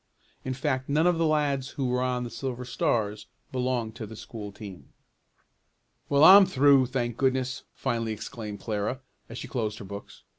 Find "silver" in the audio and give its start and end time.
2.31-2.65